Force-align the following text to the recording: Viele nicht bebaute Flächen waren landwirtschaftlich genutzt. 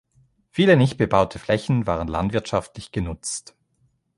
Viele 0.49 0.77
nicht 0.77 0.97
bebaute 0.97 1.37
Flächen 1.37 1.85
waren 1.85 2.07
landwirtschaftlich 2.07 2.91
genutzt. 2.91 3.55